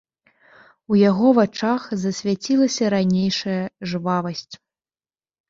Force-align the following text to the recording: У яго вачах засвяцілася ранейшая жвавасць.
У 0.95 0.97
яго 1.09 1.27
вачах 1.39 1.81
засвяцілася 2.05 2.83
ранейшая 2.95 3.61
жвавасць. 3.93 4.53